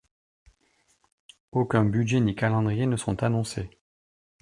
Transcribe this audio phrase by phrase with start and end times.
[1.51, 3.69] Aucun budget ni calendrier ne sont annoncés.